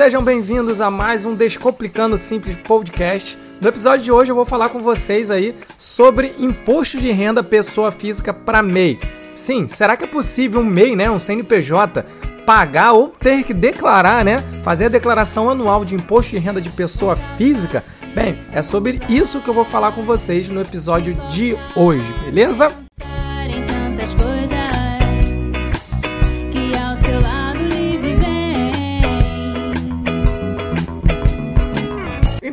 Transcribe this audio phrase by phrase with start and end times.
[0.00, 3.36] Sejam bem-vindos a mais um Descomplicando Simples Podcast.
[3.60, 7.90] No episódio de hoje eu vou falar com vocês aí sobre imposto de renda pessoa
[7.90, 8.98] física para MEI.
[9.36, 12.02] Sim, será que é possível um MEI, né, um CNPJ,
[12.46, 16.70] pagar ou ter que declarar, né, fazer a declaração anual de imposto de renda de
[16.70, 17.84] pessoa física?
[18.14, 22.74] Bem, é sobre isso que eu vou falar com vocês no episódio de hoje, beleza?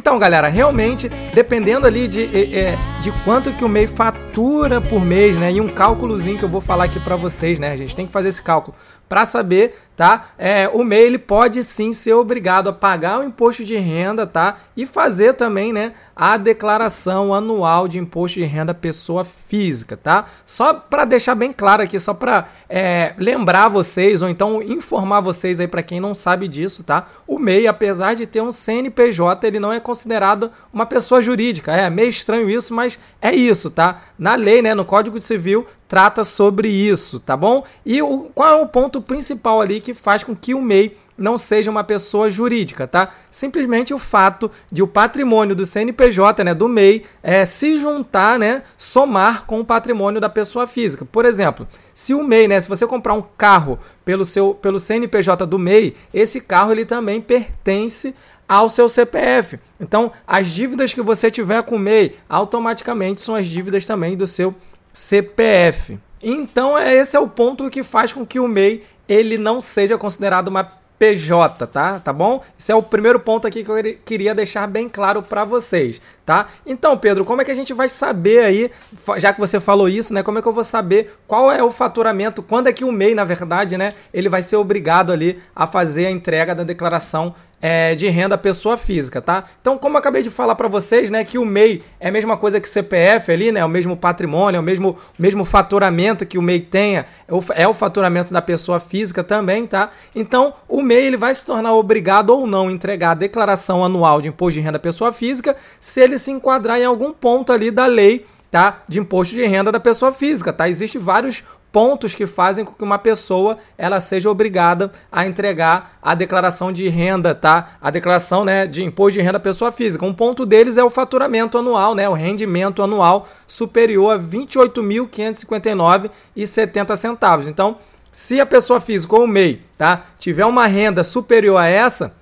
[0.07, 2.23] Então, galera, realmente, dependendo ali de,
[2.57, 5.51] é, de quanto que o MEI fatura por mês, né?
[5.51, 7.73] E um cálculozinho que eu vou falar aqui para vocês, né?
[7.73, 8.73] A gente tem que fazer esse cálculo
[9.07, 10.27] para saber tá?
[10.37, 14.59] É, o MEI ele pode sim ser obrigado a pagar o imposto de renda, tá?
[14.77, 20.27] E fazer também, né, a declaração anual de imposto de renda pessoa física, tá?
[20.45, 25.59] Só para deixar bem claro aqui, só para é, lembrar vocês ou então informar vocês
[25.59, 27.07] aí para quem não sabe disso, tá?
[27.25, 31.75] O MEI, apesar de ter um CNPJ, ele não é considerado uma pessoa jurídica.
[31.75, 34.03] É meio estranho isso, mas é isso, tá?
[34.17, 37.63] Na lei, né, no Código Civil trata sobre isso, tá bom?
[37.85, 41.37] E o, qual é o ponto principal ali que faz com que o MEI não
[41.37, 43.11] seja uma pessoa jurídica, tá?
[43.31, 48.61] Simplesmente o fato de o patrimônio do CNPJ, né, do MEI, é, se juntar, né,
[48.77, 51.05] somar com o patrimônio da pessoa física.
[51.05, 55.45] Por exemplo, se o MEI, né, se você comprar um carro pelo seu pelo CNPJ
[55.47, 58.13] do MEI, esse carro ele também pertence
[58.47, 59.59] ao seu CPF.
[59.79, 64.25] Então, as dívidas que você tiver com o MEI automaticamente são as dívidas também do
[64.25, 64.55] seu
[64.97, 65.99] CPF.
[66.21, 69.95] Então, é, esse é o ponto que faz com que o MEI ele não seja
[69.95, 70.67] considerado uma
[70.97, 71.99] PJ, tá?
[71.99, 72.43] Tá bom?
[72.59, 76.47] Esse é o primeiro ponto aqui que eu queria deixar bem claro para vocês, tá?
[76.65, 78.69] Então, Pedro, como é que a gente vai saber aí,
[79.15, 80.21] já que você falou isso, né?
[80.21, 83.15] Como é que eu vou saber qual é o faturamento, quando é que o MEI,
[83.15, 87.95] na verdade, né, ele vai ser obrigado ali a fazer a entrega da declaração é,
[87.95, 89.45] de renda pessoa física, tá?
[89.59, 92.37] Então, como eu acabei de falar para vocês, né, que o MEI é a mesma
[92.37, 96.25] coisa que o CPF ali, né, é o mesmo patrimônio, é o mesmo, mesmo faturamento
[96.25, 99.91] que o MEI tenha, é o, é o faturamento da pessoa física também, tá?
[100.15, 104.29] Então, o MEI ele vai se tornar obrigado ou não entregar a declaração anual de
[104.29, 108.25] imposto de renda pessoa física se ele se enquadrar em algum ponto ali da lei
[108.49, 108.81] tá?
[108.87, 110.67] De imposto de renda da pessoa física, tá?
[110.69, 116.15] Existem vários pontos que fazem com que uma pessoa ela seja obrigada a entregar a
[116.15, 117.71] declaração de renda, tá?
[117.81, 120.03] A declaração, né, de imposto de renda pessoa física.
[120.05, 127.47] Um ponto deles é o faturamento anual, né, o rendimento anual superior a 28.559,70 centavos.
[127.47, 127.75] Então,
[128.11, 132.15] se a pessoa física ou o MEI, tá, tiver uma renda superior a essa,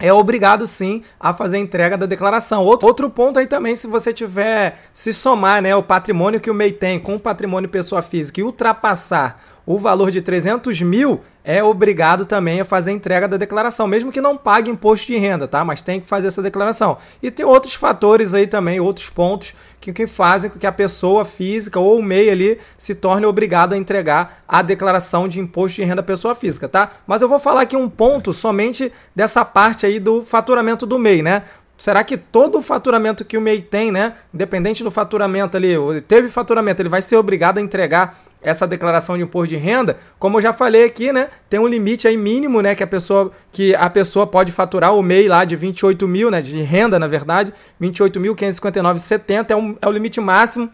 [0.00, 2.64] é obrigado sim a fazer a entrega da declaração.
[2.64, 6.54] Outro, outro ponto aí também, se você tiver se somar né, o patrimônio que o
[6.54, 11.62] MEI tem com o patrimônio pessoa física e ultrapassar o valor de 300 mil, é
[11.64, 15.48] obrigado também a fazer a entrega da declaração, mesmo que não pague imposto de renda,
[15.48, 15.64] tá?
[15.64, 16.98] Mas tem que fazer essa declaração.
[17.22, 21.24] E tem outros fatores aí também, outros pontos que, que fazem com que a pessoa
[21.24, 25.84] física ou o MEI ali se torne obrigado a entregar a declaração de imposto de
[25.84, 26.90] renda pessoa física, tá?
[27.06, 31.22] Mas eu vou falar aqui um ponto somente dessa parte aí do faturamento do MEI,
[31.22, 31.44] né?
[31.80, 34.12] Será que todo o faturamento que o MEI tem, né?
[34.34, 35.74] Independente do faturamento ali,
[36.06, 39.96] teve faturamento, ele vai ser obrigado a entregar essa declaração de imposto de renda?
[40.18, 41.28] Como eu já falei aqui, né?
[41.48, 42.74] Tem um limite aí mínimo, né?
[42.74, 46.42] Que a pessoa, que a pessoa pode faturar o MEI lá de 28 mil, né?
[46.42, 50.70] De renda, na verdade, 28.559,70 é, um, é o limite máximo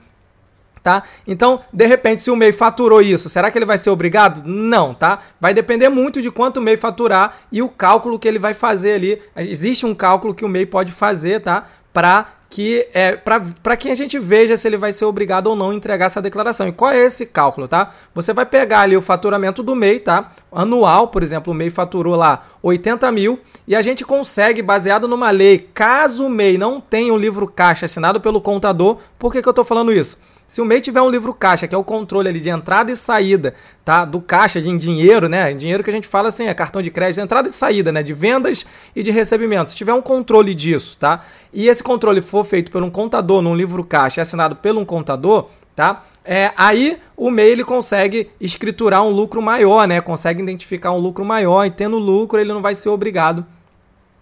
[0.87, 1.03] tá?
[1.27, 4.47] Então, de repente, se o MEI faturou isso, será que ele vai ser obrigado?
[4.47, 5.19] Não, tá?
[5.41, 8.93] Vai depender muito de quanto o MEI faturar e o cálculo que ele vai fazer
[8.93, 9.21] ali.
[9.37, 11.67] Existe um cálculo que o MEI pode fazer, tá?
[11.93, 15.71] Para que é para que a gente veja se ele vai ser obrigado ou não
[15.71, 16.69] a entregar essa declaração.
[16.69, 17.93] E qual é esse cálculo, tá?
[18.15, 20.31] Você vai pegar ali o faturamento do MEI, tá?
[20.53, 25.33] Anual, por exemplo, o MEI faturou lá 80 mil e a gente consegue, baseado numa
[25.33, 29.49] lei, caso o MEI não tenha um livro caixa assinado pelo contador, por que, que
[29.49, 30.17] eu estou falando isso?
[30.47, 32.97] Se o MEI tiver um livro caixa, que é o controle ali de entrada e
[32.97, 34.05] saída, tá?
[34.05, 35.53] Do caixa de dinheiro, né?
[35.53, 38.03] Dinheiro que a gente fala assim, é cartão de crédito, entrada e saída, né?
[38.03, 38.65] De vendas
[38.95, 39.71] e de recebimento.
[39.71, 41.25] Se tiver um controle disso, tá?
[41.53, 45.49] E esse controle for feito por um contador num livro caixa assinado por um contador,
[45.75, 46.05] tá?
[46.25, 50.01] É, aí o MEI ele consegue escriturar um lucro maior, né?
[50.01, 53.45] Consegue identificar um lucro maior e tendo lucro ele não vai ser obrigado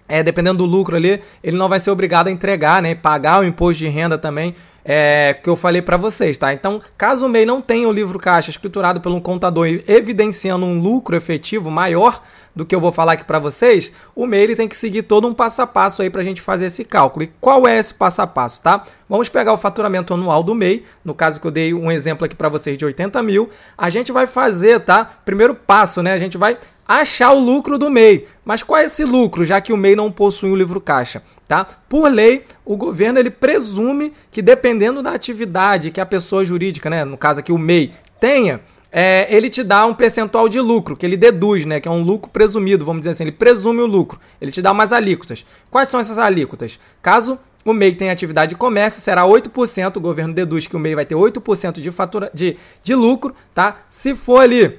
[0.09, 2.95] é, dependendo do lucro ali, ele não vai ser obrigado a entregar, né?
[2.95, 4.55] Pagar o imposto de renda também
[4.85, 6.53] é, que eu falei para vocês, tá?
[6.53, 11.17] Então, caso o MEI não tenha o livro caixa escriturado pelo contador evidenciando um lucro
[11.17, 12.23] efetivo maior
[12.55, 15.27] do que eu vou falar aqui para vocês, o MEI ele tem que seguir todo
[15.27, 17.25] um passo a passo aí para a gente fazer esse cálculo.
[17.25, 18.85] E qual é esse passo a passo, tá?
[19.09, 22.37] Vamos pegar o faturamento anual do MEI, no caso que eu dei um exemplo aqui
[22.37, 23.51] para vocês de 80 mil.
[23.77, 25.05] A gente vai fazer, tá?
[25.25, 26.13] Primeiro passo, né?
[26.13, 28.27] A gente vai achar o lucro do MEI.
[28.45, 31.23] Mas qual é esse lucro, já que o MEI não possui o livro caixa?
[31.47, 31.67] Tá?
[31.89, 37.05] Por lei, o governo ele presume que dependendo da atividade que a pessoa jurídica, né,
[37.05, 38.61] no caso aqui o MEI, tenha,
[38.91, 41.81] é, ele te dá um percentual de lucro, que ele deduz, né?
[41.81, 44.21] Que é um lucro presumido, vamos dizer assim, ele presume o lucro.
[44.41, 45.45] Ele te dá umas alíquotas.
[45.69, 46.79] Quais são essas alíquotas?
[47.03, 50.95] Caso o MEI tenha atividade de comércio, será 8%, o governo deduz que o MEI
[50.95, 53.79] vai ter 8% de, fatura, de, de lucro, tá?
[53.89, 54.79] Se for ali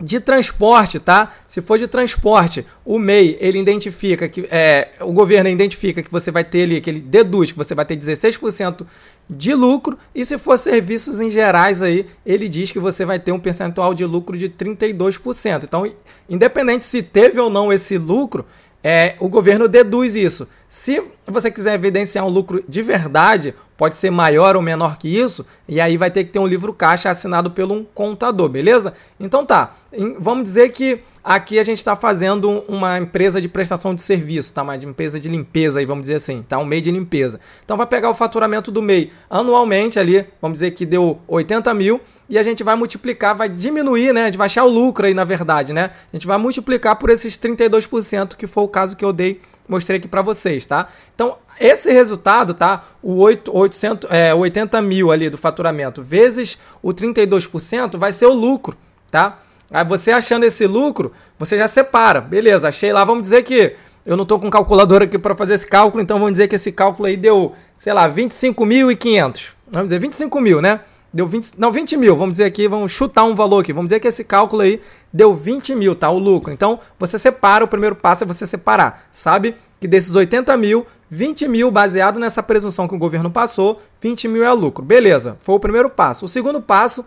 [0.00, 1.32] de transporte, tá?
[1.46, 6.30] Se for de transporte, o MEI, ele identifica que é, o governo identifica que você
[6.30, 8.86] vai ter ali, que ele deduz que você vai ter 16%
[9.28, 13.32] de lucro, e se for serviços em gerais aí, ele diz que você vai ter
[13.32, 15.64] um percentual de lucro de 32%.
[15.64, 15.90] Então,
[16.28, 18.46] independente se teve ou não esse lucro,
[18.82, 20.48] é, o governo deduz isso.
[20.68, 25.44] Se você quiser evidenciar um lucro de verdade, pode ser maior ou menor que isso,
[25.68, 28.94] e aí vai ter que ter um livro caixa assinado por um contador, beleza?
[29.18, 29.76] Então tá,
[30.18, 34.62] vamos dizer que aqui a gente está fazendo uma empresa de prestação de serviço, tá?
[34.62, 36.58] Uma empresa de limpeza aí, vamos dizer assim, tá?
[36.58, 37.40] Um MEI de limpeza.
[37.64, 42.00] Então vai pegar o faturamento do MEI anualmente ali, vamos dizer que deu 80 mil,
[42.28, 44.22] e a gente vai multiplicar, vai diminuir, né?
[44.22, 45.90] A gente vai achar o lucro aí, na verdade, né?
[46.12, 49.98] A gente vai multiplicar por esses 32%, que foi o caso que eu dei mostrei
[49.98, 50.88] aqui para vocês, tá?
[51.14, 52.84] Então, esse resultado, tá?
[53.02, 58.32] O 8, 800, é, 80 mil ali do faturamento vezes o 32% vai ser o
[58.32, 58.76] lucro,
[59.10, 59.38] tá?
[59.70, 62.20] Aí você achando esse lucro, você já separa.
[62.20, 63.74] Beleza, achei lá, vamos dizer que
[64.04, 66.72] eu não estou com calculadora aqui para fazer esse cálculo, então vamos dizer que esse
[66.72, 69.54] cálculo aí deu, sei lá, 25.500.
[69.70, 70.80] Vamos dizer 25 mil, né?
[71.12, 73.72] Deu 20, não, 20 mil, vamos dizer aqui, vamos chutar um valor aqui.
[73.72, 74.80] Vamos dizer que esse cálculo aí
[75.12, 76.10] deu 20 mil, tá?
[76.10, 76.52] O lucro.
[76.52, 79.08] Então, você separa, o primeiro passo é você separar.
[79.10, 84.28] Sabe que desses 80 mil, 20 mil, baseado nessa presunção que o governo passou, 20
[84.28, 84.84] mil é lucro.
[84.84, 86.26] Beleza, foi o primeiro passo.
[86.26, 87.04] O segundo passo,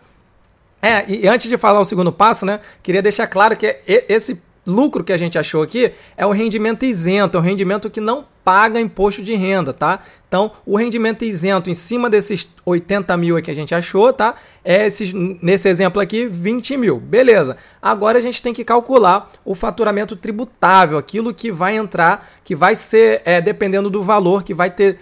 [0.81, 5.03] é, e antes de falar o segundo passo, né, queria deixar claro que esse lucro
[5.03, 8.79] que a gente achou aqui é um rendimento isento, é um rendimento que não paga
[8.79, 9.99] imposto de renda, tá?
[10.27, 14.35] Então, o rendimento isento em cima desses 80 mil que a gente achou, tá?
[14.63, 16.99] É esses, nesse exemplo aqui, 20 mil.
[16.99, 17.55] Beleza.
[17.79, 22.73] Agora a gente tem que calcular o faturamento tributável, aquilo que vai entrar, que vai
[22.73, 24.97] ser, é, dependendo do valor, que vai ter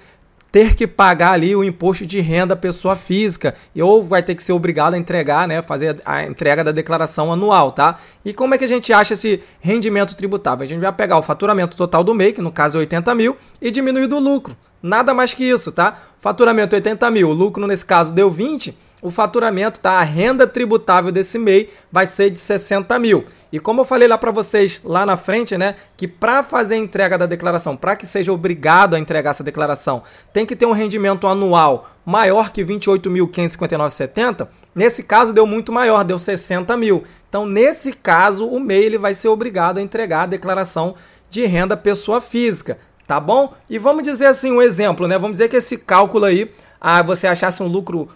[0.51, 4.53] ter que pagar ali o imposto de renda pessoa física ou vai ter que ser
[4.53, 7.99] obrigado a entregar, né, fazer a entrega da declaração anual, tá?
[8.25, 10.63] E como é que a gente acha esse rendimento tributável?
[10.63, 13.37] A gente vai pegar o faturamento total do MEI, que no caso é 80 mil,
[13.61, 14.55] e diminuir do lucro.
[14.81, 15.97] Nada mais que isso, tá?
[16.19, 19.93] Faturamento 80 mil, o lucro nesse caso deu 20, o faturamento, tá?
[19.93, 23.25] A renda tributável desse MEI vai ser de 60 mil.
[23.51, 26.77] E como eu falei lá para vocês lá na frente, né, que para fazer a
[26.77, 30.71] entrega da declaração, para que seja obrigado a entregar essa declaração, tem que ter um
[30.71, 34.47] rendimento anual maior que 28.559,70.
[34.75, 37.03] Nesse caso deu muito maior, deu 60 mil.
[37.27, 40.95] Então nesse caso o MEI ele vai ser obrigado a entregar a declaração
[41.29, 43.53] de renda pessoa física, tá bom?
[43.69, 45.17] E vamos dizer assim um exemplo, né?
[45.17, 48.09] Vamos dizer que esse cálculo aí, ah, você achasse um lucro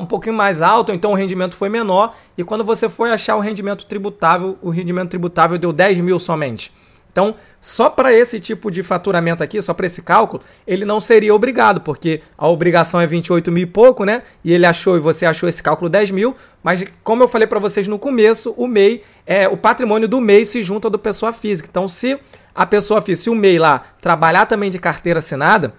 [0.00, 3.40] um pouquinho mais alto, então o rendimento foi menor, e quando você foi achar o
[3.40, 6.72] rendimento tributável, o rendimento tributável deu 10 mil somente.
[7.16, 11.34] Então, só para esse tipo de faturamento aqui, só para esse cálculo, ele não seria
[11.34, 14.22] obrigado, porque a obrigação é 28 mil e pouco, né?
[14.44, 17.58] E ele achou e você achou esse cálculo 10 mil, mas como eu falei para
[17.58, 21.66] vocês no começo, o MEI, é, o patrimônio do MEI se junta do pessoa física.
[21.70, 22.18] Então, se
[22.54, 25.72] a pessoa física, se o MEI lá trabalhar também de carteira assinada,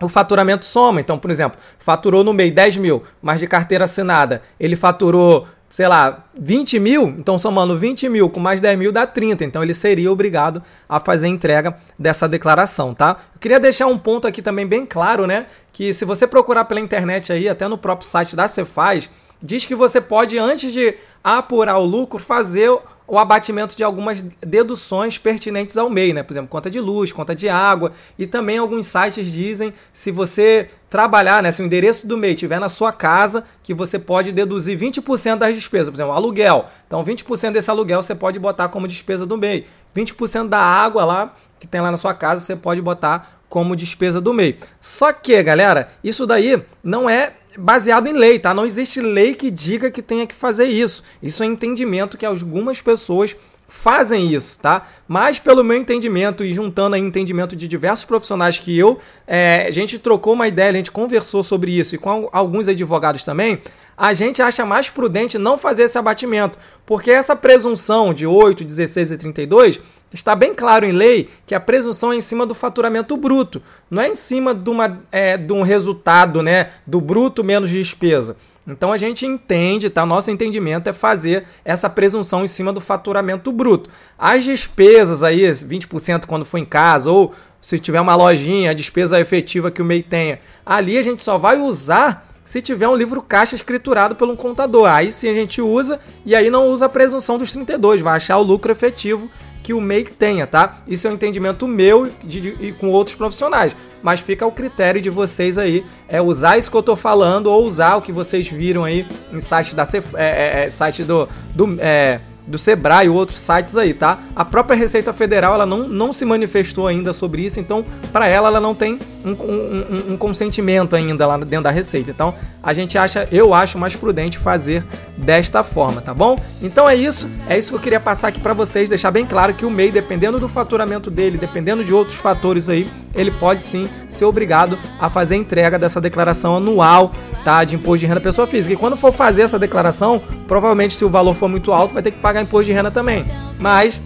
[0.00, 1.00] o faturamento soma.
[1.00, 5.88] Então, por exemplo, faturou no mês 10 mil, mas de carteira assinada ele faturou, sei
[5.88, 7.08] lá, 20 mil.
[7.18, 9.44] Então, somando 20 mil com mais 10 mil dá 30.
[9.44, 13.16] Então, ele seria obrigado a fazer a entrega dessa declaração, tá?
[13.34, 15.46] Eu queria deixar um ponto aqui também bem claro, né?
[15.72, 19.10] Que se você procurar pela internet aí, até no próprio site da Cefaz,
[19.42, 22.76] diz que você pode, antes de apurar o lucro, fazer
[23.08, 26.22] o abatimento de algumas deduções pertinentes ao MEI, né?
[26.22, 30.68] Por exemplo, conta de luz, conta de água, e também alguns sites dizem se você
[30.90, 34.78] trabalhar, né, se o endereço do MEI estiver na sua casa, que você pode deduzir
[34.78, 36.66] 20% das despesas, por exemplo, aluguel.
[36.86, 39.66] Então, 20% desse aluguel você pode botar como despesa do MEI.
[39.96, 44.20] 20% da água lá que tem lá na sua casa, você pode botar como despesa
[44.20, 44.58] do MEI.
[44.80, 48.52] Só que, galera, isso daí não é baseado em lei, tá?
[48.52, 51.02] Não existe lei que diga que tenha que fazer isso.
[51.22, 53.36] Isso é entendimento que algumas pessoas
[53.68, 54.86] fazem isso, tá?
[55.06, 59.70] Mas pelo meu entendimento e juntando aí entendimento de diversos profissionais que eu, é, a
[59.70, 63.60] gente trocou uma ideia, a gente conversou sobre isso e com alguns advogados também,
[63.98, 69.10] a gente acha mais prudente não fazer esse abatimento, porque essa presunção de 8, 16
[69.10, 69.80] e 32
[70.14, 74.00] está bem claro em lei que a presunção é em cima do faturamento bruto, não
[74.00, 78.36] é em cima de, uma, é, de um resultado né, do bruto menos despesa.
[78.66, 80.04] Então a gente entende, tá?
[80.06, 83.90] Nosso entendimento é fazer essa presunção em cima do faturamento bruto.
[84.18, 89.18] As despesas aí, 20% quando for em casa, ou se tiver uma lojinha, a despesa
[89.18, 93.20] efetiva que o MEI tenha, ali a gente só vai usar se tiver um livro
[93.20, 94.88] caixa escriturado por um contador.
[94.88, 98.38] Aí sim a gente usa e aí não usa a presunção dos 32, vai achar
[98.38, 99.30] o lucro efetivo
[99.62, 100.78] que o MEI tenha, tá?
[100.86, 103.76] Isso é um entendimento meu de, de, e com outros profissionais.
[104.02, 107.66] Mas fica ao critério de vocês aí, é usar isso que eu tô falando ou
[107.66, 111.76] usar o que vocês viram aí em site da é, é, é, site do, do
[111.78, 114.18] é, do Sebrae e outros sites aí, tá?
[114.34, 118.48] A própria Receita Federal ela não, não se manifestou ainda sobre isso, então para ela
[118.48, 122.10] ela não tem um, um, um, consentimento ainda lá dentro da Receita.
[122.10, 124.84] Então a gente acha, eu acho mais prudente fazer
[125.16, 126.38] desta forma, tá bom?
[126.62, 129.54] Então é isso, é isso que eu queria passar aqui para vocês, deixar bem claro
[129.54, 133.88] que o MEI, dependendo do faturamento dele, dependendo de outros fatores aí, ele pode sim
[134.08, 137.12] ser obrigado a fazer a entrega dessa declaração anual,
[137.44, 137.64] tá?
[137.64, 138.74] De imposto de renda pessoa física.
[138.74, 142.10] E quando for fazer essa declaração, provavelmente se o valor for muito alto, vai ter
[142.10, 143.24] que pagar pagar imposto de renda também.
[143.58, 144.00] Mas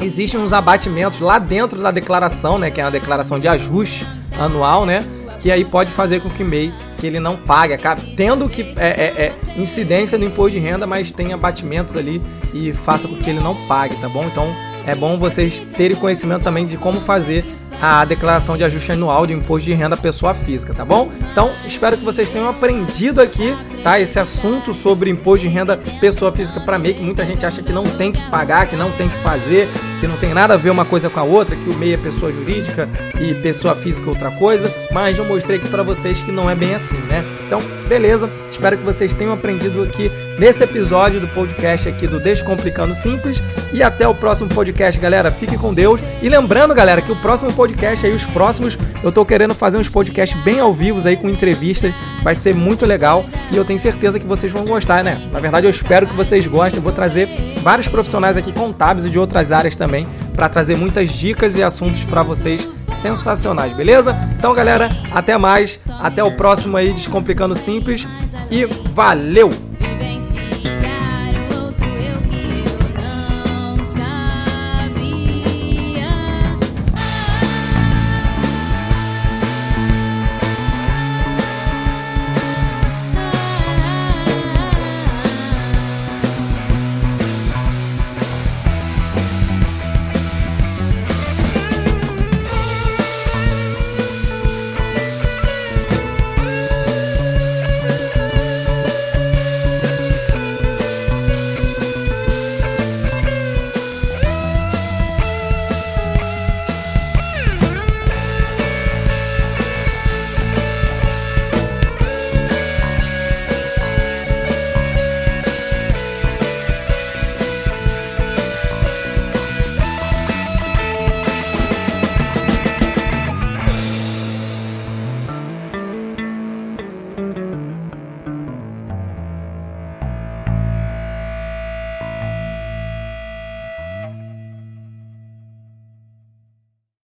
[0.00, 4.06] existem uns abatimentos lá dentro da declaração, né, que é a declaração de ajuste
[4.38, 5.04] anual, né,
[5.40, 8.74] que aí pode fazer com que o MEI que ele não pague, acaba tendo que
[8.76, 12.20] é, é, é, incidência no imposto de renda, mas tem abatimentos ali
[12.52, 14.24] e faça com que ele não pague, tá bom?
[14.24, 14.44] Então
[14.84, 17.44] é bom vocês terem conhecimento também de como fazer
[17.80, 21.10] a declaração de ajuste anual de imposto de renda pessoa física, tá bom?
[21.30, 24.00] Então, espero que vocês tenham aprendido aqui, tá?
[24.00, 27.72] Esse assunto sobre imposto de renda pessoa física para MEI, que muita gente acha que
[27.72, 29.68] não tem que pagar, que não tem que fazer,
[30.00, 31.96] que não tem nada a ver uma coisa com a outra, que o MEI é
[31.96, 32.88] pessoa jurídica
[33.20, 36.54] e pessoa física é outra coisa, mas eu mostrei aqui para vocês que não é
[36.54, 37.24] bem assim, né?
[37.46, 38.28] Então, beleza?
[38.50, 43.82] Espero que vocês tenham aprendido aqui nesse episódio do podcast aqui do Descomplicando Simples e
[43.82, 45.30] até o próximo podcast, galera.
[45.30, 46.00] Fique com Deus.
[46.22, 49.88] E lembrando, galera, que o próximo podcast aí, os próximos, eu tô querendo fazer uns
[49.88, 51.92] podcasts bem ao vivo aí com entrevistas.
[52.22, 55.28] Vai ser muito legal e eu tenho certeza que vocês vão gostar, né?
[55.32, 56.78] Na verdade, eu espero que vocês gostem.
[56.78, 57.26] Eu vou trazer
[57.60, 62.04] vários profissionais aqui contábeis e de outras áreas também para trazer muitas dicas e assuntos
[62.04, 64.16] para vocês sensacionais, beleza?
[64.38, 68.06] Então, galera, até mais, até o próximo aí Descomplicando Simples
[68.52, 69.67] e valeu!